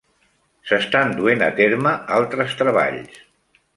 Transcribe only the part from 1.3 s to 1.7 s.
a